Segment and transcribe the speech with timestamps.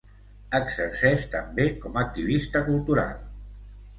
[0.59, 3.23] Exerceix també com activista cultural.